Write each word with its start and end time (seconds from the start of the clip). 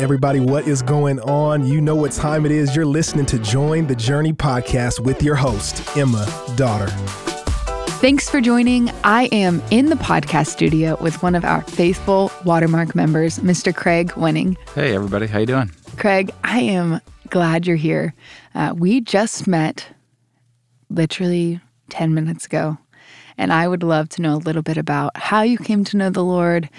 Everybody, 0.00 0.40
what 0.40 0.66
is 0.66 0.80
going 0.80 1.20
on? 1.20 1.66
You 1.66 1.78
know 1.78 1.94
what 1.94 2.12
time 2.12 2.46
it 2.46 2.52
is. 2.52 2.74
You're 2.74 2.86
listening 2.86 3.26
to 3.26 3.38
Join 3.38 3.86
the 3.86 3.94
Journey 3.94 4.32
podcast 4.32 4.98
with 4.98 5.22
your 5.22 5.34
host, 5.34 5.94
Emma 5.94 6.26
Dotter. 6.56 6.86
Thanks 8.00 8.26
for 8.26 8.40
joining. 8.40 8.88
I 9.04 9.24
am 9.24 9.62
in 9.70 9.90
the 9.90 9.96
podcast 9.96 10.46
studio 10.46 10.96
with 11.02 11.22
one 11.22 11.34
of 11.34 11.44
our 11.44 11.60
faithful 11.60 12.32
Watermark 12.46 12.94
members, 12.94 13.40
Mr. 13.40 13.76
Craig 13.76 14.08
Wenning. 14.12 14.56
Hey, 14.74 14.94
everybody. 14.94 15.26
How 15.26 15.40
you 15.40 15.44
doing? 15.44 15.70
Craig, 15.98 16.30
I 16.44 16.60
am 16.60 17.02
glad 17.28 17.66
you're 17.66 17.76
here. 17.76 18.14
Uh, 18.54 18.72
we 18.74 19.02
just 19.02 19.46
met 19.46 19.86
literally 20.88 21.60
10 21.90 22.14
minutes 22.14 22.46
ago, 22.46 22.78
and 23.36 23.52
I 23.52 23.68
would 23.68 23.82
love 23.82 24.08
to 24.10 24.22
know 24.22 24.36
a 24.36 24.36
little 24.36 24.62
bit 24.62 24.78
about 24.78 25.14
how 25.18 25.42
you 25.42 25.58
came 25.58 25.84
to 25.84 25.98
know 25.98 26.08
the 26.08 26.24
Lord, 26.24 26.70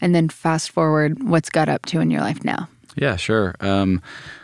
and 0.00 0.14
then 0.14 0.28
fast 0.28 0.70
forward 0.70 1.22
what's 1.22 1.50
got 1.50 1.68
up 1.68 1.86
to 1.86 2.00
in 2.00 2.10
your 2.10 2.20
life 2.20 2.44
now. 2.44 2.68
Yeah, 2.96 3.16
sure. 3.16 3.54
Um, 3.60 4.02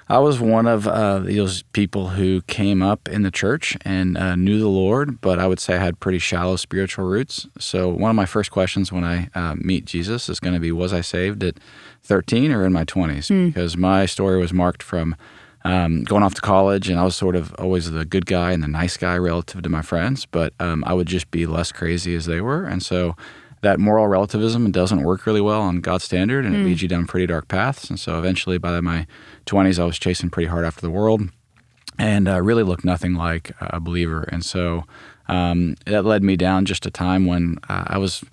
I 0.09 0.19
was 0.19 0.39
one 0.39 0.69
of 0.69 0.87
uh, 0.87 1.19
those 1.19 1.63
people 1.73 2.11
who 2.11 2.43
came 2.43 2.81
up 2.81 3.09
in 3.09 3.23
the 3.23 3.31
church 3.31 3.77
and 3.85 4.17
uh, 4.17 4.37
knew 4.37 4.61
the 4.61 4.69
Lord, 4.69 5.21
but 5.21 5.41
I 5.41 5.49
would 5.49 5.59
say 5.59 5.75
I 5.75 5.79
had 5.79 5.99
pretty 5.99 6.21
shallow 6.21 6.55
spiritual 6.55 7.07
roots. 7.07 7.49
So, 7.59 7.89
one 7.89 8.11
of 8.11 8.15
my 8.15 8.27
first 8.27 8.53
questions 8.53 8.93
when 8.93 9.03
I 9.03 9.29
uh, 9.35 9.57
meet 9.57 9.85
Jesus 9.85 10.29
is 10.29 10.39
going 10.39 10.55
to 10.55 10.61
be 10.61 10.71
Was 10.71 10.93
I 10.93 11.01
saved 11.01 11.43
at 11.43 11.59
13 12.05 12.53
or 12.53 12.65
in 12.65 12.73
my 12.73 12.85
20s? 12.85 13.31
Mm. 13.31 13.49
Because 13.49 13.77
my 13.77 14.07
story 14.07 14.39
was 14.39 14.53
marked 14.53 14.83
from 14.83 15.17
um, 15.65 16.05
going 16.05 16.23
off 16.23 16.35
to 16.35 16.41
college, 16.41 16.89
and 16.89 17.01
I 17.01 17.05
was 17.05 17.17
sort 17.17 17.35
of 17.35 17.53
always 17.55 17.91
the 17.91 18.05
good 18.05 18.27
guy 18.27 18.53
and 18.53 18.63
the 18.63 18.69
nice 18.69 18.97
guy 18.97 19.19
relative 19.19 19.63
to 19.63 19.69
my 19.69 19.83
friends, 19.83 20.25
but 20.25 20.55
um, 20.61 20.85
I 20.87 20.95
would 20.95 21.09
just 21.09 21.33
be 21.33 21.47
less 21.47 21.73
crazy 21.73 22.15
as 22.15 22.27
they 22.27 22.41
were. 22.41 22.65
And 22.65 22.81
so, 22.81 23.17
that 23.67 23.81
moral 23.81 24.07
relativism 24.07 24.71
doesn't 24.71 25.03
work 25.03 25.27
really 25.27 25.41
well 25.41 25.61
on 25.61 25.81
God's 25.81 26.05
standard, 26.05 26.45
and 26.45 26.55
mm. 26.55 26.61
it 26.61 26.65
leads 26.65 26.83
you 26.83 26.89
down 26.89 27.05
pretty 27.05 27.27
dark 27.27 27.49
paths. 27.49 27.91
And 27.91 27.99
so 27.99 28.17
eventually, 28.17 28.59
by 28.59 28.81
my 28.81 29.09
20s, 29.47 29.81
I 29.81 29.85
was 29.85 29.99
chasing 29.99 30.31
pretty 30.31 30.47
hard 30.49 30.65
after 30.65 30.83
the 30.83 30.91
world 30.91 31.23
and 31.99 32.29
uh, 32.29 32.41
really 32.41 32.63
looked 32.63 32.85
nothing 32.85 33.15
like 33.15 33.51
a 33.61 33.81
believer. 33.81 34.23
And 34.31 34.45
so 34.45 34.85
um, 35.27 35.75
that 35.85 36.05
led 36.05 36.23
me 36.23 36.37
down 36.37 36.65
just 36.65 36.87
a 36.87 36.93
time 36.93 37.27
when 37.27 37.59
uh, 37.69 37.87
I 37.89 37.99
was 37.99 38.25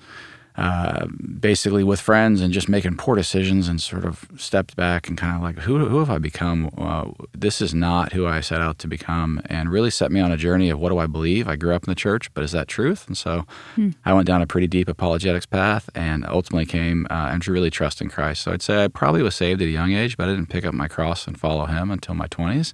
uh, 0.56 1.06
basically 1.08 1.84
with 1.84 2.00
friends 2.00 2.42
and 2.42 2.54
just 2.54 2.70
making 2.70 2.98
poor 2.98 3.16
decisions 3.16 3.68
and 3.68 3.82
sort 3.82 4.06
of 4.06 4.28
stepped 4.38 4.76
back 4.76 5.08
and 5.08 5.18
kind 5.18 5.36
of 5.36 5.42
like, 5.42 5.60
who, 5.60 5.86
who 5.86 6.00
have 6.00 6.10
I 6.10 6.18
become? 6.18 6.70
Uh, 6.78 7.12
this 7.34 7.62
is 7.62 7.74
not 7.74 8.14
who 8.14 8.28
I 8.28 8.42
set 8.42 8.62
out 8.62 8.80
to 8.80 8.88
become, 8.88 9.42
and 9.46 9.72
really 9.72 9.90
set 9.90 10.12
me 10.12 10.20
on 10.20 10.32
a 10.32 10.38
journey 10.38 10.70
of 10.70 10.80
what 10.80 10.90
do 10.90 10.98
I 10.98 11.08
believe? 11.08 11.48
I 11.48 11.56
grew 11.56 11.74
up 11.74 11.84
in 11.86 11.92
the 11.92 11.96
church, 11.96 12.34
but 12.34 12.44
is 12.44 12.52
that 12.52 12.68
truth? 12.68 13.08
And 13.08 13.18
so 13.18 13.46
hmm. 13.76 13.92
I 14.06 14.14
went 14.14 14.28
down 14.28 14.42
a 14.42 14.48
pretty 14.48 14.68
deep 14.68 14.88
apologetics 14.88 15.46
path 15.46 15.90
and 15.96 16.26
ultimately 16.26 16.66
came 16.66 17.08
uh, 17.10 17.30
and 17.32 17.44
really 17.48 17.70
trust 17.70 18.02
in 18.02 18.10
Christ. 18.10 18.44
So 18.44 18.52
I'd 18.52 18.62
say 18.62 18.84
I 18.84 18.88
probably 18.88 19.22
was 19.22 19.36
saved 19.36 19.62
at 19.62 19.68
a 19.68 19.72
young 19.72 19.94
age, 19.94 20.18
but 20.18 20.30
I 20.30 20.32
didn't 20.32 20.50
pick 20.50 20.66
up 20.66 20.74
my 20.74 20.88
cross 20.88 21.28
and 21.28 21.40
follow 21.40 21.66
Him 21.66 21.92
until 21.92 22.16
my 22.16 22.28
20s. 22.28 22.74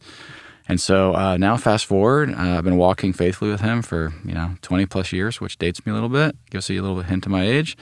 And 0.69 0.79
so 0.79 1.15
uh, 1.15 1.35
now, 1.37 1.57
fast 1.57 1.87
forward, 1.87 2.29
uh, 2.29 2.57
I've 2.57 2.63
been 2.63 2.77
walking 2.77 3.11
faithfully 3.11 3.49
with 3.49 3.61
him 3.61 3.81
for 3.81 4.13
you 4.23 4.35
know 4.35 4.51
20 4.61 4.85
plus 4.85 5.11
years, 5.11 5.41
which 5.41 5.57
dates 5.57 5.83
me 5.83 5.91
a 5.91 5.95
little 5.95 6.09
bit, 6.09 6.35
gives 6.51 6.69
you 6.69 6.79
a 6.79 6.83
little 6.83 7.01
hint 7.01 7.25
of 7.25 7.31
my 7.31 7.43
age. 7.43 7.75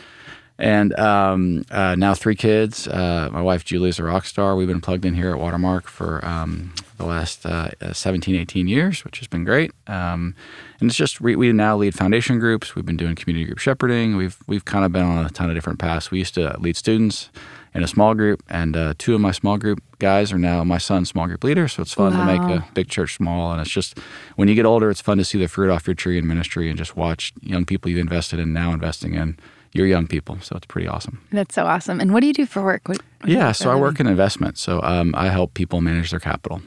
And 0.57 0.97
um, 0.97 1.65
uh, 1.69 1.95
now 1.95 2.15
three 2.15 2.33
kids. 2.33 2.87
Uh, 2.87 3.29
my 3.31 3.41
wife 3.41 3.63
Julie 3.63 3.89
is 3.89 3.99
a 3.99 4.03
rock 4.03 4.25
star. 4.25 4.55
We've 4.55 4.67
been 4.67 4.81
plugged 4.81 5.05
in 5.05 5.13
here 5.13 5.29
at 5.31 5.37
Watermark 5.37 5.87
for 5.87 6.25
um, 6.25 6.73
the 6.97 7.05
last 7.05 7.45
uh, 7.45 7.69
17, 7.93 8.35
18 8.35 8.67
years, 8.67 9.03
which 9.03 9.19
has 9.19 9.27
been 9.27 9.43
great. 9.43 9.71
Um, 9.85 10.33
and 10.79 10.89
it's 10.89 10.97
just 10.97 11.21
we, 11.21 11.35
we, 11.35 11.51
now 11.51 11.75
lead 11.75 11.93
foundation 11.93 12.39
groups. 12.39 12.73
We've 12.73 12.85
been 12.85 12.97
doing 12.97 13.15
community 13.15 13.45
group 13.45 13.59
shepherding. 13.59 14.15
We've 14.15 14.37
we've 14.47 14.65
kind 14.65 14.85
of 14.85 14.93
been 14.93 15.03
on 15.03 15.25
a 15.25 15.29
ton 15.29 15.49
of 15.49 15.55
different 15.55 15.77
paths. 15.77 16.09
We 16.09 16.19
used 16.19 16.35
to 16.35 16.55
lead 16.57 16.77
students 16.77 17.29
in 17.77 17.83
a 17.83 17.87
small 17.87 18.13
group, 18.13 18.43
and 18.49 18.75
uh, 18.75 18.93
two 18.97 19.15
of 19.15 19.21
my 19.21 19.31
small 19.31 19.57
group 19.57 19.81
guys 19.99 20.31
are 20.33 20.37
now 20.37 20.63
my 20.63 20.77
son's 20.77 21.09
small 21.09 21.27
group 21.27 21.43
leader. 21.43 21.67
So 21.67 21.81
it's 21.81 21.93
fun 21.93 22.13
wow. 22.13 22.25
to 22.25 22.25
make 22.25 22.59
a 22.59 22.67
big 22.73 22.89
church 22.89 23.15
small, 23.15 23.51
and 23.51 23.61
it's 23.61 23.69
just 23.69 23.97
when 24.35 24.47
you 24.47 24.55
get 24.55 24.65
older, 24.65 24.89
it's 24.89 25.01
fun 25.01 25.17
to 25.19 25.23
see 25.23 25.37
the 25.37 25.47
fruit 25.47 25.71
off 25.71 25.87
your 25.87 25.93
tree 25.93 26.17
in 26.17 26.27
ministry 26.27 26.69
and 26.69 26.77
just 26.77 26.97
watch 26.97 27.31
young 27.41 27.65
people 27.65 27.89
you've 27.89 27.99
invested 27.99 28.39
in 28.39 28.51
now 28.51 28.73
investing 28.73 29.13
in 29.13 29.37
your 29.73 29.85
young 29.85 30.07
people. 30.07 30.39
So 30.41 30.55
it's 30.55 30.65
pretty 30.65 30.87
awesome. 30.87 31.21
That's 31.31 31.53
so 31.53 31.65
awesome. 31.65 31.99
And 31.99 32.13
what 32.13 32.21
do 32.21 32.27
you 32.27 32.33
do 32.33 32.45
for 32.45 32.63
work? 32.63 32.87
What, 32.87 33.01
what 33.21 33.29
yeah, 33.29 33.51
so 33.51 33.71
I 33.71 33.75
work 33.75 33.99
in 33.99 34.07
investment. 34.07 34.57
So 34.57 34.81
um, 34.81 35.13
I 35.15 35.29
help 35.29 35.53
people 35.53 35.81
manage 35.81 36.11
their 36.11 36.19
capital. 36.19 36.61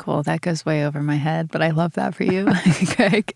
Cool. 0.00 0.22
That 0.22 0.40
goes 0.40 0.64
way 0.64 0.86
over 0.86 1.02
my 1.02 1.16
head, 1.16 1.50
but 1.50 1.60
I 1.60 1.72
love 1.72 1.92
that 1.92 2.14
for 2.14 2.24
you, 2.24 2.48
Greg. 2.96 3.34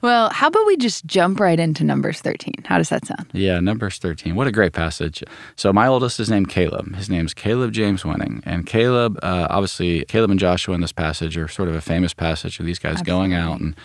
Well, 0.00 0.30
how 0.30 0.48
about 0.48 0.66
we 0.66 0.76
just 0.76 1.06
jump 1.06 1.38
right 1.38 1.60
into 1.60 1.84
Numbers 1.84 2.20
13? 2.20 2.64
How 2.64 2.78
does 2.78 2.88
that 2.88 3.06
sound? 3.06 3.30
Yeah, 3.32 3.60
Numbers 3.60 3.98
13. 3.98 4.34
What 4.34 4.48
a 4.48 4.50
great 4.50 4.72
passage. 4.72 5.22
So, 5.54 5.72
my 5.72 5.86
oldest 5.86 6.18
is 6.18 6.28
named 6.28 6.48
Caleb. 6.48 6.96
His 6.96 7.08
name's 7.08 7.34
Caleb 7.34 7.70
James 7.70 8.02
Wenning. 8.02 8.42
And 8.44 8.66
Caleb, 8.66 9.16
uh, 9.22 9.46
obviously, 9.48 10.04
Caleb 10.06 10.32
and 10.32 10.40
Joshua 10.40 10.74
in 10.74 10.80
this 10.80 10.90
passage 10.90 11.36
are 11.36 11.46
sort 11.46 11.68
of 11.68 11.76
a 11.76 11.80
famous 11.80 12.12
passage 12.12 12.58
of 12.58 12.66
these 12.66 12.80
guys 12.80 12.98
Absolutely. 12.98 13.12
going 13.12 13.34
out 13.34 13.60
and 13.60 13.76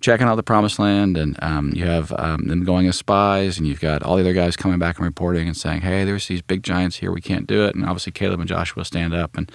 checking 0.00 0.28
out 0.28 0.36
the 0.36 0.44
promised 0.44 0.78
land. 0.78 1.16
And 1.16 1.36
um, 1.42 1.72
you 1.74 1.86
have 1.86 2.12
um, 2.16 2.46
them 2.46 2.62
going 2.62 2.86
as 2.86 2.96
spies, 2.96 3.58
and 3.58 3.66
you've 3.66 3.80
got 3.80 4.04
all 4.04 4.14
the 4.14 4.22
other 4.22 4.32
guys 4.32 4.54
coming 4.54 4.78
back 4.78 4.98
and 4.98 5.06
reporting 5.06 5.48
and 5.48 5.56
saying, 5.56 5.80
hey, 5.80 6.04
there's 6.04 6.28
these 6.28 6.40
big 6.40 6.62
giants 6.62 6.98
here. 6.98 7.10
We 7.10 7.20
can't 7.20 7.48
do 7.48 7.64
it. 7.64 7.74
And 7.74 7.84
obviously, 7.84 8.12
Caleb 8.12 8.38
and 8.38 8.48
Joshua 8.48 8.84
stand 8.84 9.12
up 9.12 9.36
and 9.36 9.50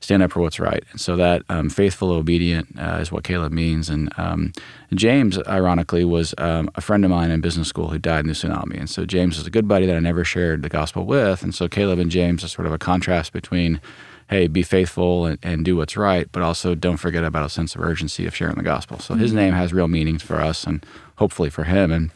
stand 0.00 0.22
up 0.22 0.32
for 0.32 0.40
what's 0.40 0.60
right. 0.60 0.84
And 0.90 1.00
so 1.00 1.16
that 1.16 1.42
um, 1.48 1.68
faithful, 1.68 2.10
obedient 2.10 2.68
uh, 2.78 2.98
is 3.00 3.10
what 3.10 3.24
Caleb 3.24 3.52
means. 3.52 3.88
And 3.88 4.12
um, 4.16 4.52
James, 4.94 5.38
ironically, 5.46 6.04
was 6.04 6.34
um, 6.38 6.70
a 6.74 6.80
friend 6.80 7.04
of 7.04 7.10
mine 7.10 7.30
in 7.30 7.40
business 7.40 7.68
school 7.68 7.88
who 7.88 7.98
died 7.98 8.20
in 8.20 8.26
the 8.26 8.32
tsunami. 8.32 8.78
And 8.78 8.90
so 8.90 9.04
James 9.04 9.38
is 9.38 9.46
a 9.46 9.50
good 9.50 9.68
buddy 9.68 9.86
that 9.86 9.96
I 9.96 10.00
never 10.00 10.24
shared 10.24 10.62
the 10.62 10.68
gospel 10.68 11.04
with. 11.04 11.42
And 11.42 11.54
so 11.54 11.68
Caleb 11.68 11.98
and 11.98 12.10
James 12.10 12.44
are 12.44 12.48
sort 12.48 12.66
of 12.66 12.72
a 12.72 12.78
contrast 12.78 13.32
between, 13.32 13.80
hey, 14.28 14.46
be 14.46 14.62
faithful 14.62 15.26
and, 15.26 15.38
and 15.42 15.64
do 15.64 15.76
what's 15.76 15.96
right, 15.96 16.28
but 16.32 16.42
also 16.42 16.74
don't 16.74 16.98
forget 16.98 17.24
about 17.24 17.46
a 17.46 17.50
sense 17.50 17.74
of 17.74 17.80
urgency 17.80 18.26
of 18.26 18.34
sharing 18.34 18.56
the 18.56 18.62
gospel. 18.62 18.98
So 18.98 19.14
his 19.14 19.30
mm-hmm. 19.30 19.40
name 19.40 19.54
has 19.54 19.72
real 19.72 19.88
meanings 19.88 20.22
for 20.22 20.36
us 20.36 20.64
and 20.64 20.84
hopefully 21.16 21.50
for 21.50 21.64
him. 21.64 21.90
And 21.90 22.10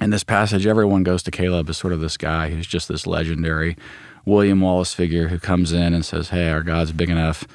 in 0.00 0.10
this 0.10 0.24
passage, 0.24 0.66
everyone 0.66 1.02
goes 1.02 1.22
to 1.24 1.30
Caleb 1.30 1.68
as 1.68 1.76
sort 1.76 1.92
of 1.92 2.00
this 2.00 2.16
guy 2.16 2.50
who's 2.50 2.66
just 2.66 2.88
this 2.88 3.06
legendary 3.06 3.76
William 4.24 4.60
Wallace 4.60 4.94
figure 4.94 5.28
who 5.28 5.38
comes 5.38 5.72
in 5.72 5.94
and 5.94 6.04
says, 6.04 6.30
"Hey, 6.30 6.48
our 6.50 6.62
God's 6.62 6.92
big 6.92 7.10
enough." 7.10 7.46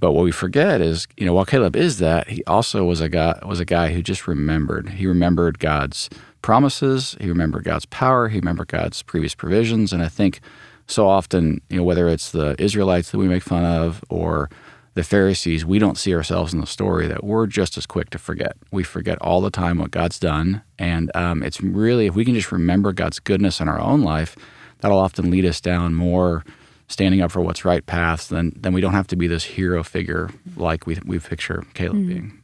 But 0.00 0.12
what 0.12 0.24
we 0.24 0.30
forget 0.30 0.80
is, 0.80 1.08
you 1.16 1.26
know, 1.26 1.32
while 1.32 1.44
Caleb 1.44 1.74
is 1.74 1.98
that, 1.98 2.28
he 2.28 2.44
also 2.44 2.84
was 2.84 3.00
a 3.00 3.08
guy 3.08 3.38
was 3.44 3.60
a 3.60 3.64
guy 3.64 3.92
who 3.92 4.02
just 4.02 4.28
remembered. 4.28 4.90
He 4.90 5.06
remembered 5.06 5.58
God's 5.58 6.08
promises. 6.42 7.16
He 7.20 7.28
remembered 7.28 7.64
God's 7.64 7.86
power. 7.86 8.28
He 8.28 8.38
remembered 8.38 8.68
God's 8.68 9.02
previous 9.02 9.34
provisions. 9.34 9.92
And 9.92 10.02
I 10.02 10.08
think 10.08 10.40
so 10.86 11.08
often, 11.08 11.60
you 11.68 11.78
know, 11.78 11.82
whether 11.82 12.08
it's 12.08 12.30
the 12.30 12.54
Israelites 12.58 13.10
that 13.10 13.18
we 13.18 13.28
make 13.28 13.42
fun 13.42 13.64
of 13.64 14.04
or 14.08 14.48
the 14.94 15.04
Pharisees, 15.04 15.64
we 15.64 15.78
don't 15.78 15.98
see 15.98 16.14
ourselves 16.14 16.52
in 16.52 16.60
the 16.60 16.66
story 16.66 17.06
that 17.06 17.22
we're 17.22 17.46
just 17.46 17.76
as 17.76 17.86
quick 17.86 18.10
to 18.10 18.18
forget. 18.18 18.56
We 18.72 18.82
forget 18.82 19.18
all 19.20 19.40
the 19.40 19.50
time 19.50 19.78
what 19.78 19.90
God's 19.90 20.18
done. 20.18 20.62
And 20.78 21.14
um, 21.14 21.42
it's 21.42 21.60
really, 21.60 22.06
if 22.06 22.14
we 22.14 22.24
can 22.24 22.34
just 22.34 22.50
remember 22.50 22.92
God's 22.92 23.20
goodness 23.20 23.60
in 23.60 23.68
our 23.68 23.80
own 23.80 24.02
life, 24.02 24.36
that'll 24.80 24.98
often 24.98 25.30
lead 25.30 25.44
us 25.44 25.60
down 25.60 25.94
more 25.94 26.44
standing 26.88 27.20
up 27.20 27.30
for 27.30 27.40
what's 27.40 27.64
right 27.64 27.84
paths, 27.84 28.28
then 28.28 28.52
then 28.56 28.72
we 28.72 28.80
don't 28.80 28.94
have 28.94 29.06
to 29.08 29.16
be 29.16 29.26
this 29.26 29.44
hero 29.44 29.84
figure 29.84 30.30
like 30.56 30.86
we 30.86 30.98
we 31.04 31.18
picture 31.18 31.64
Caleb 31.74 31.98
mm. 31.98 32.08
being. 32.08 32.42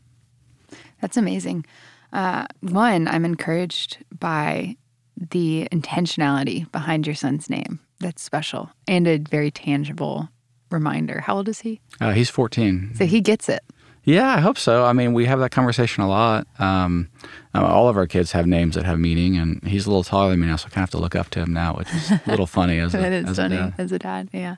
That's 1.01 1.17
amazing. 1.17 1.67
Uh, 2.13 2.47
one, 2.61 3.09
I'm 3.09 3.25
encouraged 3.25 3.99
by 4.19 4.77
the 5.17 5.69
intentionality 5.73 6.71
behind 6.71 7.07
your 7.07 7.17
son's 7.17 7.51
name. 7.51 7.81
That's 8.01 8.23
special 8.23 8.71
and 8.87 9.07
a 9.07 9.19
very 9.19 9.51
tangible 9.51 10.29
reminder. 10.71 11.21
How 11.21 11.37
old 11.37 11.49
is 11.49 11.61
he? 11.61 11.81
Uh, 12.01 12.13
he's 12.13 12.31
14. 12.31 12.93
So 12.97 13.07
he 13.07 13.21
gets 13.21 13.49
it. 13.49 13.63
Yeah, 14.05 14.35
I 14.35 14.41
hope 14.41 14.59
so. 14.59 14.85
I 14.85 14.93
mean, 14.93 15.15
we 15.15 15.25
have 15.25 15.41
that 15.41 15.51
conversation 15.51 16.03
a 16.03 16.09
lot. 16.09 16.47
Um, 16.59 17.09
uh, 17.55 17.65
all 17.65 17.89
of 17.89 17.97
our 17.97 18.07
kids 18.07 18.33
have 18.33 18.47
names 18.47 18.75
that 18.75 18.85
have 18.85 18.99
meaning, 18.99 19.37
and 19.39 19.63
he's 19.67 19.87
a 19.87 19.91
little 19.91 20.05
taller 20.05 20.31
than 20.31 20.41
me 20.41 20.47
now, 20.47 20.57
so 20.57 20.67
I 20.67 20.71
kind 20.71 20.77
of 20.77 20.81
have 20.81 20.91
to 20.91 20.99
look 20.99 21.15
up 21.15 21.31
to 21.31 21.41
him 21.41 21.55
now, 21.55 21.75
which 21.75 21.93
is 21.93 22.11
a 22.11 22.21
little 22.27 22.47
funny 22.47 22.79
as 22.79 22.95
a, 22.95 23.05
it 23.05 23.13
is 23.13 23.31
as 23.31 23.37
funny 23.37 23.57
a 23.57 23.59
dad. 23.59 23.75
as 23.79 23.93
a 23.93 23.99
dad. 23.99 24.29
Yeah. 24.33 24.57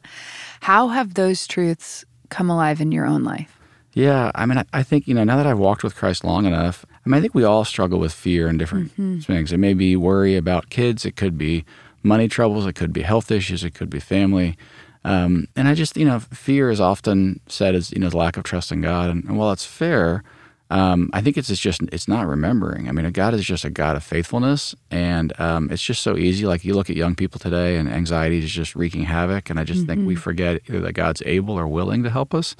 How 0.60 0.88
have 0.88 1.14
those 1.14 1.46
truths 1.46 2.04
come 2.28 2.50
alive 2.50 2.80
in 2.80 2.90
your 2.90 3.06
own 3.06 3.22
life? 3.22 3.56
Yeah, 3.92 4.30
I 4.34 4.46
mean, 4.46 4.58
I, 4.58 4.64
I 4.72 4.82
think 4.82 5.06
you 5.06 5.14
know 5.14 5.24
now 5.24 5.36
that 5.36 5.46
I've 5.46 5.58
walked 5.58 5.84
with 5.84 5.94
Christ 5.94 6.24
long 6.24 6.44
enough. 6.44 6.84
I 6.90 7.08
mean, 7.08 7.18
I 7.18 7.20
think 7.20 7.34
we 7.34 7.44
all 7.44 7.64
struggle 7.64 7.98
with 7.98 8.12
fear 8.12 8.48
and 8.48 8.58
different 8.58 8.92
mm-hmm. 8.92 9.20
things. 9.20 9.52
It 9.52 9.58
may 9.58 9.74
be 9.74 9.96
worry 9.96 10.36
about 10.36 10.70
kids. 10.70 11.06
It 11.06 11.16
could 11.16 11.38
be 11.38 11.64
money 12.02 12.28
troubles. 12.28 12.66
It 12.66 12.74
could 12.74 12.92
be 12.92 13.02
health 13.02 13.30
issues. 13.30 13.64
It 13.64 13.74
could 13.74 13.88
be 13.88 14.00
family. 14.00 14.58
Um, 15.06 15.46
and 15.54 15.68
I 15.68 15.74
just, 15.74 15.96
you 15.96 16.04
know, 16.04 16.18
fear 16.18 16.68
is 16.68 16.80
often 16.80 17.38
said 17.46 17.76
as, 17.76 17.92
you 17.92 18.00
know, 18.00 18.10
the 18.10 18.16
lack 18.16 18.36
of 18.36 18.42
trust 18.42 18.72
in 18.72 18.80
God. 18.80 19.08
And, 19.08 19.24
and 19.24 19.38
while 19.38 19.52
it's 19.52 19.64
fair, 19.64 20.24
um, 20.68 21.10
I 21.12 21.20
think 21.20 21.38
it's, 21.38 21.48
it's 21.48 21.60
just, 21.60 21.80
it's 21.92 22.08
not 22.08 22.26
remembering. 22.26 22.88
I 22.88 22.92
mean, 22.92 23.06
a 23.06 23.12
God 23.12 23.32
is 23.32 23.44
just 23.44 23.64
a 23.64 23.70
God 23.70 23.94
of 23.94 24.02
faithfulness. 24.02 24.74
And 24.90 25.32
um, 25.40 25.70
it's 25.70 25.84
just 25.84 26.02
so 26.02 26.16
easy. 26.16 26.44
Like 26.44 26.64
you 26.64 26.74
look 26.74 26.90
at 26.90 26.96
young 26.96 27.14
people 27.14 27.38
today 27.38 27.76
and 27.76 27.88
anxiety 27.88 28.38
is 28.38 28.50
just 28.50 28.74
wreaking 28.74 29.04
havoc. 29.04 29.48
And 29.48 29.60
I 29.60 29.64
just 29.64 29.82
mm-hmm. 29.82 29.86
think 29.86 30.08
we 30.08 30.14
mm-hmm. 30.14 30.22
forget 30.22 30.60
either 30.68 30.80
that 30.80 30.94
God's 30.94 31.22
able 31.24 31.56
or 31.56 31.68
willing 31.68 32.02
to 32.02 32.10
help 32.10 32.34
us. 32.34 32.56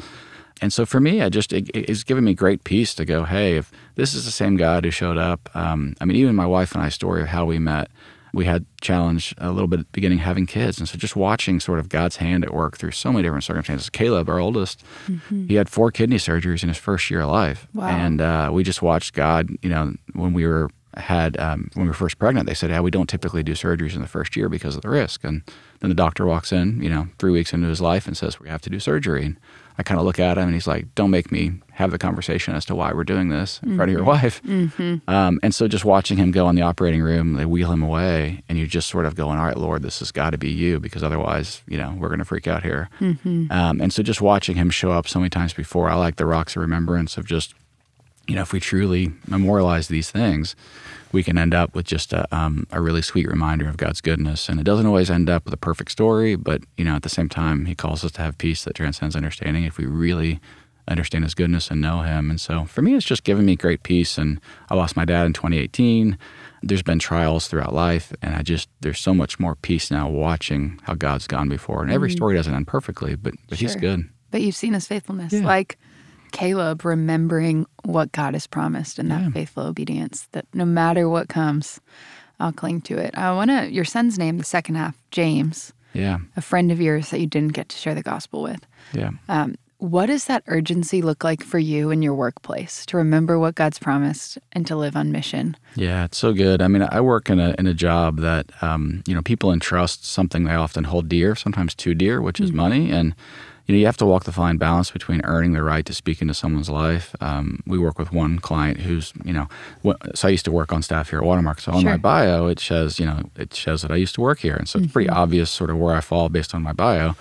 And 0.62 0.72
so 0.72 0.86
for 0.86 1.00
me, 1.00 1.22
I 1.22 1.28
just 1.28 1.52
it, 1.52 1.68
it's 1.74 2.04
given 2.04 2.22
me 2.22 2.32
great 2.32 2.62
peace 2.62 2.94
to 2.94 3.04
go, 3.04 3.24
hey, 3.24 3.56
if 3.56 3.72
this 3.96 4.14
is 4.14 4.24
the 4.24 4.30
same 4.30 4.56
God 4.56 4.84
who 4.84 4.92
showed 4.92 5.18
up, 5.18 5.50
um, 5.54 5.96
I 6.00 6.04
mean, 6.04 6.16
even 6.16 6.36
my 6.36 6.46
wife 6.46 6.74
and 6.74 6.82
I 6.82 6.90
story 6.90 7.22
of 7.22 7.28
how 7.28 7.44
we 7.44 7.58
met, 7.58 7.90
we 8.36 8.44
had 8.44 8.66
challenge 8.82 9.34
a 9.38 9.50
little 9.50 9.66
bit 9.66 9.80
at 9.80 9.86
the 9.86 9.92
beginning 9.92 10.18
having 10.18 10.44
kids. 10.44 10.78
And 10.78 10.86
so 10.86 10.98
just 10.98 11.16
watching 11.16 11.58
sort 11.58 11.78
of 11.78 11.88
God's 11.88 12.16
hand 12.16 12.44
at 12.44 12.52
work 12.52 12.76
through 12.76 12.90
so 12.90 13.10
many 13.10 13.22
different 13.22 13.44
circumstances. 13.44 13.88
Caleb, 13.88 14.28
our 14.28 14.38
oldest, 14.38 14.84
he 15.48 15.54
had 15.54 15.70
four 15.70 15.90
kidney 15.90 16.16
surgeries 16.16 16.62
in 16.62 16.68
his 16.68 16.76
first 16.76 17.10
year 17.10 17.22
of 17.22 17.30
life. 17.30 17.66
Wow. 17.72 17.88
And 17.88 18.20
uh, 18.20 18.50
we 18.52 18.62
just 18.62 18.82
watched 18.82 19.14
God, 19.14 19.48
you 19.62 19.70
know, 19.70 19.94
when 20.12 20.34
we 20.34 20.46
were 20.46 20.68
had 20.98 21.38
um, 21.38 21.70
when 21.74 21.86
we 21.86 21.88
were 21.88 21.94
first 21.94 22.18
pregnant, 22.18 22.46
they 22.46 22.54
said, 22.54 22.70
"Yeah, 22.70 22.80
we 22.80 22.90
don't 22.90 23.08
typically 23.08 23.42
do 23.42 23.52
surgeries 23.52 23.94
in 23.94 24.00
the 24.00 24.08
first 24.08 24.34
year 24.34 24.48
because 24.48 24.76
of 24.76 24.82
the 24.82 24.88
risk." 24.88 25.24
And 25.24 25.42
then 25.80 25.90
the 25.90 25.94
doctor 25.94 26.24
walks 26.24 26.52
in, 26.52 26.82
you 26.82 26.88
know, 26.88 27.08
three 27.18 27.32
weeks 27.32 27.52
into 27.52 27.68
his 27.68 27.82
life 27.82 28.06
and 28.06 28.16
says, 28.16 28.40
"We 28.40 28.48
have 28.48 28.62
to 28.62 28.70
do 28.70 28.80
surgery." 28.80 29.26
And 29.26 29.36
I 29.78 29.82
kind 29.82 30.00
of 30.00 30.06
look 30.06 30.18
at 30.18 30.38
him 30.38 30.44
and 30.44 30.54
he's 30.54 30.66
like, 30.66 30.94
"Don't 30.94 31.10
make 31.10 31.30
me 31.30 31.52
have 31.72 31.90
the 31.90 31.98
conversation 31.98 32.54
as 32.54 32.64
to 32.66 32.74
why 32.74 32.92
we're 32.92 33.04
doing 33.04 33.28
this 33.28 33.60
in 33.62 33.76
front 33.76 33.90
of 33.90 33.96
your 33.96 34.04
wife." 34.04 34.40
Um, 35.08 35.38
and 35.42 35.54
so 35.54 35.68
just 35.68 35.84
watching 35.84 36.16
him 36.16 36.30
go 36.30 36.48
in 36.48 36.56
the 36.56 36.62
operating 36.62 37.02
room, 37.02 37.34
they 37.34 37.44
wheel 37.44 37.70
him 37.72 37.82
away, 37.82 38.42
and 38.48 38.56
you're 38.58 38.66
just 38.66 38.88
sort 38.88 39.04
of 39.06 39.14
going, 39.14 39.38
"All 39.38 39.44
right, 39.46 39.56
Lord, 39.56 39.82
this 39.82 39.98
has 39.98 40.10
got 40.12 40.30
to 40.30 40.38
be 40.38 40.50
you," 40.50 40.80
because 40.80 41.02
otherwise, 41.02 41.62
you 41.68 41.76
know, 41.76 41.94
we're 41.98 42.08
going 42.08 42.20
to 42.20 42.24
freak 42.24 42.46
out 42.46 42.62
here. 42.62 42.88
Um, 43.00 43.80
and 43.80 43.92
so 43.92 44.02
just 44.02 44.20
watching 44.20 44.56
him 44.56 44.70
show 44.70 44.92
up 44.92 45.06
so 45.06 45.18
many 45.18 45.30
times 45.30 45.52
before, 45.52 45.90
I 45.90 45.94
like 45.94 46.16
the 46.16 46.26
rocks 46.26 46.56
of 46.56 46.62
remembrance 46.62 47.16
of 47.18 47.26
just 47.26 47.54
you 48.28 48.34
know, 48.34 48.42
if 48.42 48.52
we 48.52 48.58
truly 48.58 49.12
memorialize 49.28 49.86
these 49.86 50.10
things, 50.10 50.56
we 51.16 51.22
can 51.22 51.38
end 51.38 51.54
up 51.54 51.74
with 51.74 51.86
just 51.86 52.12
a, 52.12 52.26
um, 52.36 52.66
a 52.70 52.80
really 52.80 53.00
sweet 53.00 53.26
reminder 53.26 53.66
of 53.66 53.78
God's 53.78 54.02
goodness. 54.02 54.50
And 54.50 54.60
it 54.60 54.64
doesn't 54.64 54.84
always 54.84 55.10
end 55.10 55.30
up 55.30 55.46
with 55.46 55.54
a 55.54 55.56
perfect 55.56 55.90
story, 55.90 56.36
but, 56.36 56.62
you 56.76 56.84
know, 56.84 56.94
at 56.94 57.04
the 57.04 57.08
same 57.08 57.30
time, 57.30 57.64
He 57.64 57.74
calls 57.74 58.04
us 58.04 58.12
to 58.12 58.20
have 58.20 58.36
peace 58.36 58.64
that 58.64 58.74
transcends 58.74 59.16
understanding 59.16 59.64
if 59.64 59.78
we 59.78 59.86
really 59.86 60.40
understand 60.86 61.24
His 61.24 61.34
goodness 61.34 61.70
and 61.70 61.80
know 61.80 62.02
Him. 62.02 62.28
And 62.28 62.38
so 62.38 62.66
for 62.66 62.82
me, 62.82 62.94
it's 62.94 63.06
just 63.06 63.24
given 63.24 63.46
me 63.46 63.56
great 63.56 63.82
peace. 63.82 64.18
And 64.18 64.42
I 64.68 64.74
lost 64.74 64.94
my 64.94 65.06
dad 65.06 65.24
in 65.24 65.32
2018. 65.32 66.18
There's 66.62 66.82
been 66.82 66.98
trials 66.98 67.48
throughout 67.48 67.72
life, 67.72 68.12
and 68.20 68.34
I 68.34 68.42
just, 68.42 68.68
there's 68.82 69.00
so 69.00 69.14
much 69.14 69.40
more 69.40 69.54
peace 69.54 69.90
now 69.90 70.10
watching 70.10 70.78
how 70.82 70.92
God's 70.94 71.26
gone 71.26 71.48
before. 71.48 71.82
And 71.82 71.90
every 71.90 72.10
story 72.10 72.36
doesn't 72.36 72.54
end 72.54 72.66
perfectly, 72.66 73.16
but, 73.16 73.32
but 73.48 73.58
He's 73.58 73.74
good. 73.74 74.06
But 74.30 74.42
you've 74.42 74.54
seen 74.54 74.74
his 74.74 74.86
faithfulness. 74.86 75.32
Yeah. 75.32 75.46
Like 75.46 75.78
Caleb 76.32 76.84
remembering 76.84 77.66
what 77.84 78.12
God 78.12 78.34
has 78.34 78.46
promised 78.46 78.98
and 78.98 79.10
that 79.10 79.22
Yeah. 79.22 79.30
faithful 79.30 79.64
obedience 79.64 80.28
that 80.32 80.46
no 80.54 80.64
matter 80.64 81.08
what 81.08 81.28
comes, 81.28 81.80
I'll 82.40 82.52
cling 82.52 82.80
to 82.82 82.98
it. 82.98 83.16
I 83.16 83.32
want 83.32 83.50
to, 83.50 83.70
your 83.72 83.84
son's 83.84 84.18
name, 84.18 84.38
the 84.38 84.44
second 84.44 84.74
half, 84.74 84.94
James, 85.10 85.72
Yeah. 85.94 86.18
a 86.36 86.40
friend 86.42 86.70
of 86.70 86.80
yours 86.80 87.10
that 87.10 87.20
you 87.20 87.26
didn't 87.26 87.54
get 87.54 87.68
to 87.70 87.76
share 87.76 87.94
the 87.94 88.02
gospel 88.02 88.42
with. 88.42 88.60
Yeah. 88.92 89.10
Um, 89.28 89.54
what 89.78 90.06
does 90.06 90.24
that 90.24 90.42
urgency 90.46 91.02
look 91.02 91.22
like 91.22 91.42
for 91.42 91.58
you 91.58 91.90
in 91.90 92.00
your 92.02 92.14
workplace 92.14 92.84
to 92.86 92.96
remember 92.96 93.38
what 93.38 93.54
God's 93.54 93.78
promised 93.78 94.38
and 94.52 94.66
to 94.66 94.74
live 94.76 94.96
on 94.96 95.12
mission? 95.12 95.54
Yeah, 95.74 96.04
it's 96.04 96.16
so 96.16 96.32
good. 96.32 96.62
I 96.62 96.68
mean, 96.68 96.86
I 96.90 97.00
work 97.02 97.28
in 97.28 97.38
a 97.38 97.54
in 97.58 97.66
a 97.66 97.74
job 97.74 98.20
that 98.20 98.50
um, 98.62 99.02
you 99.06 99.14
know 99.14 99.20
people 99.20 99.52
entrust 99.52 100.04
something 100.06 100.44
they 100.44 100.54
often 100.54 100.84
hold 100.84 101.08
dear, 101.10 101.34
sometimes 101.36 101.74
too 101.74 101.94
dear, 101.94 102.22
which 102.22 102.40
is 102.40 102.52
money, 102.52 102.90
and 102.90 103.14
you 103.66 103.74
know 103.74 103.78
you 103.78 103.86
have 103.86 103.96
to 103.98 104.06
walk 104.06 104.24
the 104.24 104.32
fine 104.32 104.56
balance 104.58 104.90
between 104.90 105.20
earning 105.24 105.52
the 105.52 105.62
right 105.62 105.84
to 105.86 105.92
speak 105.92 106.22
into 106.22 106.34
someone's 106.34 106.70
life. 106.70 107.14
Um, 107.20 107.62
we 107.66 107.78
work 107.78 107.98
with 107.98 108.12
one 108.12 108.38
client 108.38 108.80
who's 108.80 109.12
you 109.24 109.32
know, 109.32 109.48
so 110.14 110.28
I 110.28 110.30
used 110.30 110.44
to 110.46 110.52
work 110.52 110.72
on 110.72 110.82
staff 110.82 111.10
here 111.10 111.18
at 111.18 111.24
Watermark. 111.24 111.60
So 111.60 111.72
on 111.72 111.82
Sure. 111.82 111.90
my 111.92 111.96
bio, 111.96 112.46
it 112.46 112.60
says 112.60 112.98
you 113.00 113.06
know 113.06 113.30
it 113.36 113.54
shows 113.54 113.82
that 113.82 113.90
I 113.90 113.96
used 113.96 114.14
to 114.16 114.20
work 114.20 114.38
here, 114.38 114.54
and 114.54 114.68
so 114.68 114.78
it's 114.78 114.92
pretty 114.92 115.08
obvious 115.10 115.50
sort 115.50 115.70
of 115.70 115.78
where 115.78 115.94
I 115.94 116.00
fall 116.00 116.28
based 116.28 116.54
on 116.54 116.62
my 116.62 116.72
bio. 116.72 117.14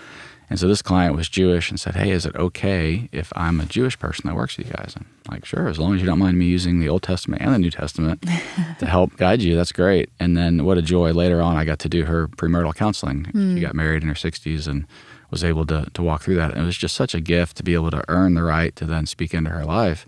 And 0.50 0.60
so 0.60 0.68
this 0.68 0.82
client 0.82 1.16
was 1.16 1.28
Jewish 1.28 1.70
and 1.70 1.80
said, 1.80 1.96
"Hey, 1.96 2.12
is 2.12 2.26
it 2.26 2.36
okay 2.36 3.10
if 3.12 3.34
I'm 3.36 3.60
a 3.60 3.66
Jewish 3.66 3.98
person 3.98 4.28
that 4.28 4.36
works 4.36 4.58
with 4.58 4.68
you 4.68 4.74
guys?" 4.74 4.94
And 4.96 5.06
I'm 5.06 5.34
like, 5.34 5.46
"Sure, 5.46 5.68
as 5.68 5.80
long 5.80 5.96
as 5.96 6.02
you 6.02 6.06
don't 6.06 6.20
mind 6.20 6.38
me 6.38 6.46
using 6.46 6.80
the 6.80 6.90
Old 6.90 7.04
Testament 7.04 7.42
and 7.42 7.54
the 7.54 7.60
New 7.60 7.72
Testament 7.72 8.22
to 8.80 8.86
help 8.86 9.18
guide 9.18 9.42
you, 9.42 9.56
that's 9.56 9.72
great." 9.72 10.10
And 10.20 10.38
then 10.38 10.66
what 10.66 10.78
a 10.78 10.82
joy! 10.82 11.12
Later 11.12 11.42
on, 11.42 11.58
I 11.58 11.66
got 11.66 11.80
to 11.80 11.90
do 11.90 12.06
her 12.06 12.28
premarital 12.28 12.76
counseling. 12.76 13.26
She 13.26 13.32
hmm. 13.32 13.60
got 13.60 13.76
married 13.76 14.04
in 14.04 14.10
her 14.10 14.16
60s 14.16 14.68
and 14.68 14.86
was 15.32 15.44
able 15.44 15.66
to 15.68 15.88
to 15.94 16.04
walk 16.04 16.22
through 16.22 16.36
that. 16.36 16.52
And 16.52 16.62
it 16.62 16.66
was 16.66 16.78
just 16.78 16.96
such 16.96 17.16
a 17.16 17.22
gift 17.22 17.58
to 17.58 17.64
be 17.64 17.74
able 17.74 17.92
to 17.92 18.04
earn 18.08 18.36
the 18.36 18.44
right 18.44 18.76
to 18.76 18.86
then 18.86 19.06
speak 19.06 19.34
into 19.34 19.50
her 19.50 19.66
life. 19.66 20.06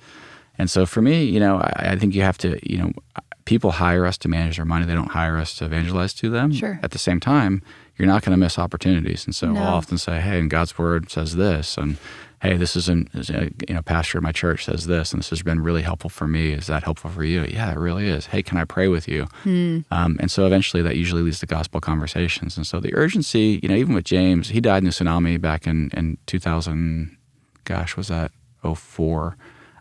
And 0.60 0.69
so 0.69 0.86
for 0.86 1.01
me, 1.01 1.24
you 1.24 1.40
know, 1.40 1.57
I, 1.57 1.92
I 1.92 1.95
think 1.98 2.16
you 2.16 2.24
have 2.24 2.38
to, 2.40 2.60
you 2.68 2.80
know, 2.80 2.92
people 3.45 3.72
hire 3.72 4.06
us 4.06 4.18
to 4.19 4.28
manage 4.28 4.57
their 4.57 4.66
money. 4.66 4.86
They 4.86 4.94
don't 4.94 5.12
hire 5.12 5.38
us 5.38 5.56
to 5.56 5.66
evangelize 5.66 6.13
to 6.16 6.30
them. 6.30 6.51
Sure. 6.51 6.80
At 6.83 6.92
the 6.92 6.98
same 6.98 7.19
time, 7.19 7.62
you're 7.98 8.08
not 8.08 8.22
going 8.24 8.32
to 8.32 8.38
miss 8.38 8.60
opportunities. 8.60 9.26
And 9.26 9.36
so 9.36 9.52
No. 9.52 9.62
I'll 9.62 9.74
often 9.76 9.98
say, 9.98 10.20
hey, 10.22 10.40
and 10.40 10.50
God's 10.50 10.78
word 10.78 11.10
says 11.10 11.36
this, 11.36 11.78
and 11.78 11.98
hey, 12.42 12.56
this 12.56 12.76
isn't, 12.76 13.10
you 13.68 13.74
know, 13.74 13.82
pastor 13.82 14.20
of 14.20 14.24
my 14.24 14.32
church 14.32 14.66
says 14.66 14.86
this, 14.86 15.12
and 15.12 15.20
this 15.20 15.32
has 15.32 15.42
been 15.42 15.60
really 15.62 15.82
helpful 15.82 16.10
for 16.12 16.28
me. 16.28 16.52
Is 16.52 16.68
that 16.68 16.84
helpful 16.84 17.10
for 17.10 17.24
you? 17.24 17.44
Yeah, 17.46 17.72
it 17.72 17.78
really 17.80 18.08
is. 18.08 18.28
Hey, 18.28 18.44
can 18.44 18.58
I 18.60 18.66
pray 18.66 18.88
with 18.88 19.08
you? 19.08 19.26
Um, 19.44 20.18
and 20.20 20.30
so 20.30 20.46
eventually 20.46 20.84
that 20.84 20.96
usually 20.96 21.24
leads 21.24 21.40
to 21.40 21.48
gospel 21.48 21.80
conversations. 21.82 22.56
And 22.56 22.68
so 22.68 22.80
the 22.80 22.94
urgency, 22.94 23.60
you 23.64 23.70
know, 23.70 23.76
even 23.76 23.96
with 23.96 24.06
James, 24.06 24.50
he 24.50 24.62
died 24.62 24.80
in 24.80 24.84
the 24.84 24.92
tsunami 24.92 25.42
back 25.42 25.66
in, 25.66 25.90
in 25.98 26.18
2000, 26.28 27.18
gosh, 27.64 27.98
was 27.98 28.10
that 28.10 28.32
04? 28.64 29.36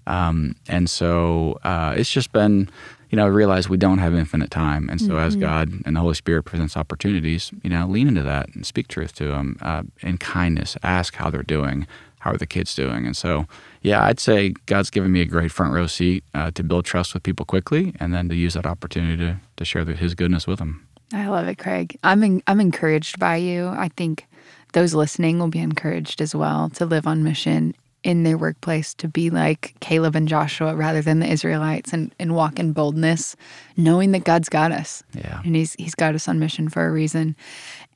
Um, 0.06 0.54
and 0.68 0.88
so 0.88 1.58
uh, 1.64 1.94
it's 1.96 2.10
just 2.10 2.32
been, 2.32 2.68
you 3.10 3.16
know, 3.16 3.24
I 3.24 3.28
realize 3.28 3.68
we 3.68 3.76
don't 3.76 3.98
have 3.98 4.14
infinite 4.14 4.50
time. 4.50 4.88
And 4.88 5.00
so 5.00 5.16
as 5.18 5.36
God 5.36 5.72
and 5.84 5.96
the 5.96 6.00
Holy 6.00 6.14
Spirit 6.14 6.44
presents 6.44 6.76
opportunities, 6.76 7.50
you 7.62 7.70
know, 7.70 7.86
lean 7.86 8.08
into 8.08 8.22
that 8.22 8.54
and 8.54 8.64
speak 8.66 8.88
truth 8.88 9.14
to 9.16 9.28
them 9.28 9.56
uh, 9.60 9.82
in 10.00 10.18
kindness. 10.18 10.76
Ask 10.82 11.14
how 11.16 11.30
they're 11.30 11.42
doing. 11.42 11.86
How 12.20 12.32
are 12.32 12.36
the 12.36 12.46
kids 12.46 12.74
doing? 12.74 13.06
And 13.06 13.16
so, 13.16 13.46
yeah, 13.82 14.04
I'd 14.04 14.18
say 14.18 14.54
God's 14.66 14.90
given 14.90 15.12
me 15.12 15.20
a 15.20 15.24
great 15.26 15.52
front 15.52 15.72
row 15.72 15.86
seat 15.86 16.24
uh, 16.34 16.50
to 16.52 16.64
build 16.64 16.84
trust 16.84 17.14
with 17.14 17.22
people 17.22 17.46
quickly 17.46 17.94
and 18.00 18.12
then 18.12 18.28
to 18.28 18.34
use 18.34 18.54
that 18.54 18.66
opportunity 18.66 19.16
to, 19.18 19.40
to 19.56 19.64
share 19.64 19.84
the, 19.84 19.94
His 19.94 20.14
goodness 20.14 20.46
with 20.46 20.58
them. 20.58 20.86
I 21.12 21.28
love 21.28 21.46
it, 21.46 21.58
Craig. 21.58 21.96
I'm 22.02 22.24
en- 22.24 22.42
I'm 22.48 22.60
encouraged 22.60 23.20
by 23.20 23.36
you. 23.36 23.68
I 23.68 23.90
think 23.96 24.26
those 24.72 24.92
listening 24.92 25.38
will 25.38 25.48
be 25.48 25.60
encouraged 25.60 26.20
as 26.20 26.34
well 26.34 26.68
to 26.70 26.84
live 26.84 27.06
on 27.06 27.22
mission 27.22 27.76
in 28.06 28.22
their 28.22 28.38
workplace, 28.38 28.94
to 28.94 29.08
be 29.08 29.30
like 29.30 29.74
Caleb 29.80 30.14
and 30.14 30.28
Joshua 30.28 30.76
rather 30.76 31.02
than 31.02 31.18
the 31.18 31.26
Israelites, 31.26 31.92
and, 31.92 32.14
and 32.20 32.36
walk 32.36 32.60
in 32.60 32.72
boldness, 32.72 33.34
knowing 33.76 34.12
that 34.12 34.22
God's 34.22 34.48
got 34.48 34.70
us. 34.70 35.02
Yeah. 35.12 35.42
and 35.44 35.56
He's 35.56 35.74
He's 35.74 35.96
got 35.96 36.14
us 36.14 36.28
on 36.28 36.38
mission 36.38 36.68
for 36.68 36.86
a 36.86 36.92
reason. 36.92 37.34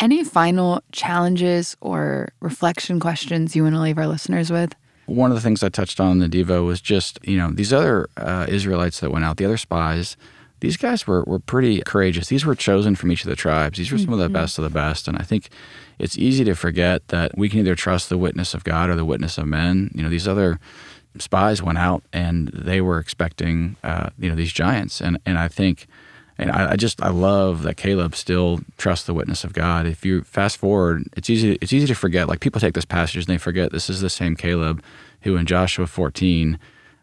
Any 0.00 0.24
final 0.24 0.82
challenges 0.90 1.76
or 1.80 2.32
reflection 2.40 2.98
questions 2.98 3.54
you 3.54 3.62
want 3.62 3.76
to 3.76 3.80
leave 3.80 3.98
our 3.98 4.08
listeners 4.08 4.50
with? 4.50 4.74
One 5.06 5.30
of 5.30 5.36
the 5.36 5.40
things 5.40 5.62
I 5.62 5.68
touched 5.68 6.00
on 6.00 6.20
in 6.20 6.28
the 6.28 6.28
Devo 6.28 6.66
was 6.66 6.80
just, 6.80 7.20
you 7.22 7.36
know, 7.36 7.52
these 7.52 7.72
other 7.72 8.08
uh, 8.16 8.46
Israelites 8.48 8.98
that 9.00 9.12
went 9.12 9.24
out, 9.24 9.36
the 9.36 9.44
other 9.44 9.58
spies, 9.58 10.16
these 10.60 10.76
guys 10.76 11.06
were, 11.06 11.22
were 11.24 11.38
pretty 11.38 11.82
courageous. 11.82 12.28
These 12.28 12.44
were 12.44 12.54
chosen 12.54 12.94
from 12.94 13.10
each 13.10 13.24
of 13.24 13.30
the 13.30 13.36
tribes. 13.36 13.78
These 13.78 13.90
were 13.90 13.98
some 13.98 14.12
of 14.12 14.18
the 14.18 14.28
best 14.28 14.58
of 14.58 14.64
the 14.64 14.70
best. 14.70 15.08
And 15.08 15.16
I 15.18 15.22
think 15.22 15.48
it's 15.98 16.18
easy 16.18 16.44
to 16.44 16.54
forget 16.54 17.08
that 17.08 17.36
we 17.36 17.48
can 17.48 17.60
either 17.60 17.74
trust 17.74 18.08
the 18.08 18.18
witness 18.18 18.54
of 18.54 18.64
God 18.64 18.90
or 18.90 18.94
the 18.94 19.04
witness 19.04 19.38
of 19.38 19.46
men. 19.46 19.90
You 19.94 20.02
know, 20.02 20.08
these 20.08 20.28
other 20.28 20.60
spies 21.18 21.62
went 21.62 21.78
out 21.78 22.02
and 22.12 22.48
they 22.48 22.80
were 22.80 22.98
expecting, 22.98 23.76
uh, 23.82 24.10
you 24.18 24.28
know, 24.28 24.36
these 24.36 24.52
giants. 24.52 25.00
And, 25.00 25.18
and 25.26 25.38
I 25.38 25.48
think, 25.48 25.86
and 26.40 26.50
I, 26.50 26.72
I 26.72 26.76
just 26.76 27.02
I 27.02 27.10
love 27.10 27.62
that 27.62 27.76
Caleb 27.76 28.16
still 28.16 28.60
trusts 28.78 29.06
the 29.06 29.12
witness 29.12 29.44
of 29.44 29.52
God. 29.52 29.86
If 29.86 30.06
you 30.06 30.22
fast 30.22 30.56
forward, 30.56 31.04
it's 31.14 31.28
easy 31.28 31.58
it's 31.60 31.72
easy 31.72 31.86
to 31.86 31.94
forget. 31.94 32.28
Like 32.28 32.40
people 32.40 32.62
take 32.62 32.72
this 32.72 32.86
passage 32.86 33.16
and 33.16 33.26
they 33.26 33.36
forget 33.36 33.72
this 33.72 33.90
is 33.90 34.00
the 34.00 34.08
same 34.08 34.36
Caleb 34.36 34.82
who 35.22 35.36
in 35.36 35.44
Joshua 35.44 35.86
14, 35.86 36.58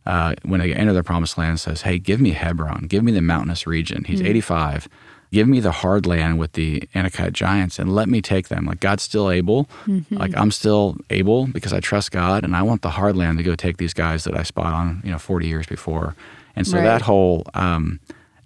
uh, 0.08 0.34
when 0.44 0.60
they 0.62 0.74
enter 0.74 0.94
the 0.94 1.04
promised 1.04 1.38
land, 1.38 1.60
says, 1.60 1.82
"Hey, 1.84 2.00
give 2.00 2.20
me 2.22 2.32
Hebron, 2.32 2.88
give 2.88 3.04
me 3.04 3.12
the 3.12 3.22
mountainous 3.22 3.68
region." 3.68 4.04
He's 4.06 4.22
85. 4.22 4.88
Give 5.30 5.46
me 5.48 5.60
the 5.60 5.74
hard 5.84 6.06
land 6.06 6.40
with 6.40 6.54
the 6.54 6.70
Anakite 6.96 7.34
giants 7.34 7.80
and 7.80 7.94
let 7.94 8.08
me 8.08 8.22
take 8.22 8.48
them. 8.48 8.66
Like 8.66 8.80
God's 8.80 9.04
still 9.04 9.30
able. 9.30 9.68
Like 10.10 10.34
I'm 10.38 10.52
still 10.52 10.96
able 11.10 11.48
because 11.48 11.74
I 11.74 11.82
trust 11.82 12.12
God 12.12 12.46
and 12.46 12.56
I 12.56 12.62
want 12.64 12.82
the 12.82 12.92
hard 12.92 13.18
land 13.18 13.38
to 13.38 13.44
go 13.44 13.54
take 13.56 13.76
these 13.76 13.94
guys 13.94 14.24
that 14.24 14.36
I 14.38 14.44
spot 14.44 14.72
on, 14.74 15.02
you 15.04 15.12
know, 15.12 15.20
40 15.20 15.46
years 15.46 15.68
before. 15.68 16.16
And 16.56 16.66
so 16.66 16.78
Right. 16.78 16.84
that 16.86 17.02
whole 17.02 17.44
um, 17.54 18.00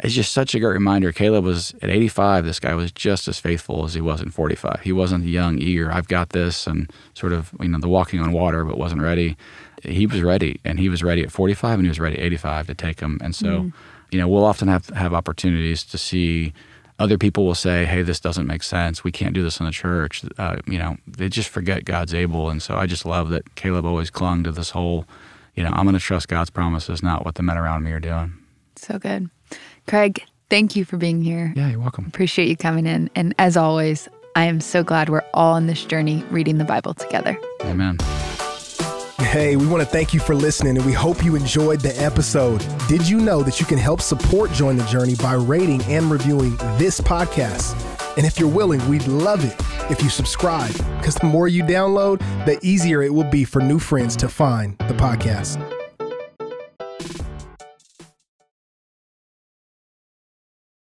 it's 0.03 0.13
just 0.13 0.31
such 0.31 0.55
a 0.55 0.59
great 0.59 0.73
reminder. 0.73 1.11
Caleb 1.11 1.45
was 1.45 1.73
at 1.81 1.89
85. 1.89 2.45
This 2.45 2.59
guy 2.59 2.73
was 2.73 2.91
just 2.91 3.27
as 3.27 3.39
faithful 3.39 3.85
as 3.85 3.93
he 3.93 4.01
was 4.01 4.21
in 4.21 4.31
45. 4.31 4.81
He 4.81 4.91
wasn't 4.91 5.23
the 5.23 5.29
young, 5.29 5.59
eager, 5.59 5.91
I've 5.91 6.07
got 6.07 6.29
this, 6.29 6.67
and 6.67 6.91
sort 7.13 7.33
of, 7.33 7.51
you 7.59 7.67
know, 7.67 7.79
the 7.79 7.87
walking 7.87 8.19
on 8.19 8.31
water, 8.31 8.65
but 8.65 8.77
wasn't 8.77 9.01
ready. 9.01 9.37
He 9.83 10.05
was 10.07 10.21
ready, 10.21 10.59
and 10.63 10.79
he 10.79 10.89
was 10.89 11.03
ready 11.03 11.23
at 11.23 11.31
45, 11.31 11.79
and 11.79 11.85
he 11.85 11.89
was 11.89 11.99
ready 11.99 12.17
at 12.17 12.23
85 12.23 12.67
to 12.67 12.75
take 12.75 12.99
him. 12.99 13.19
And 13.23 13.35
so, 13.35 13.71
you 14.11 14.19
know, 14.19 14.27
we'll 14.27 14.45
often 14.45 14.67
have 14.67 14.89
have 14.89 15.13
opportunities 15.13 15.83
to 15.85 15.97
see 15.97 16.53
other 16.99 17.17
people 17.17 17.45
will 17.45 17.55
say, 17.55 17.85
"Hey, 17.85 18.03
this 18.03 18.19
doesn't 18.19 18.45
make 18.45 18.61
sense. 18.61 19.03
We 19.03 19.11
can't 19.11 19.33
do 19.33 19.41
this 19.41 19.59
in 19.59 19.65
the 19.65 19.71
church." 19.71 20.23
Uh, 20.37 20.57
you 20.67 20.77
know, 20.77 20.97
they 21.07 21.29
just 21.29 21.49
forget 21.49 21.83
God's 21.83 22.13
able, 22.13 22.49
and 22.49 22.61
so 22.61 22.75
I 22.75 22.85
just 22.85 23.05
love 23.05 23.29
that 23.29 23.55
Caleb 23.55 23.85
always 23.85 24.11
clung 24.11 24.43
to 24.43 24.51
this 24.51 24.69
whole, 24.71 25.05
you 25.55 25.63
know, 25.63 25.71
I'm 25.73 25.85
going 25.85 25.93
to 25.93 25.99
trust 25.99 26.27
God's 26.27 26.51
promises, 26.51 27.01
not 27.01 27.25
what 27.25 27.35
the 27.35 27.43
men 27.43 27.57
around 27.57 27.83
me 27.83 27.91
are 27.91 27.99
doing. 27.99 28.33
So 28.75 28.99
good, 28.99 29.29
Craig. 29.87 30.23
Thank 30.49 30.75
you 30.75 30.83
for 30.83 30.97
being 30.97 31.21
here. 31.21 31.53
Yeah, 31.55 31.69
you're 31.69 31.79
welcome. 31.79 32.05
Appreciate 32.05 32.49
you 32.49 32.57
coming 32.57 32.85
in. 32.85 33.09
And 33.15 33.33
as 33.39 33.55
always, 33.55 34.09
I 34.35 34.45
am 34.45 34.59
so 34.59 34.83
glad 34.83 35.09
we're 35.09 35.23
all 35.33 35.53
on 35.53 35.67
this 35.67 35.85
journey 35.85 36.23
reading 36.29 36.57
the 36.57 36.65
Bible 36.65 36.93
together. 36.93 37.37
Amen. 37.63 37.97
Hey, 39.19 39.55
we 39.55 39.65
want 39.67 39.81
to 39.81 39.87
thank 39.87 40.13
you 40.13 40.19
for 40.19 40.35
listening 40.35 40.75
and 40.75 40.85
we 40.85 40.91
hope 40.91 41.23
you 41.23 41.35
enjoyed 41.35 41.79
the 41.79 41.97
episode. 42.03 42.65
Did 42.89 43.07
you 43.07 43.21
know 43.21 43.43
that 43.43 43.61
you 43.61 43.65
can 43.65 43.77
help 43.77 44.01
support 44.01 44.51
Join 44.51 44.75
the 44.75 44.83
Journey 44.85 45.15
by 45.15 45.35
rating 45.35 45.81
and 45.83 46.11
reviewing 46.11 46.57
this 46.77 46.99
podcast? 46.99 47.77
And 48.17 48.25
if 48.25 48.37
you're 48.37 48.49
willing, 48.49 48.85
we'd 48.89 49.07
love 49.07 49.45
it 49.45 49.55
if 49.89 50.03
you 50.03 50.09
subscribe 50.09 50.73
because 50.97 51.15
the 51.15 51.27
more 51.27 51.47
you 51.47 51.63
download, 51.63 52.19
the 52.45 52.59
easier 52.61 53.03
it 53.03 53.13
will 53.13 53.29
be 53.29 53.45
for 53.45 53.61
new 53.61 53.79
friends 53.79 54.17
to 54.17 54.27
find 54.27 54.77
the 54.79 54.95
podcast. 54.95 55.80